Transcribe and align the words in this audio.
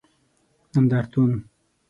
نندارتون 0.75 1.43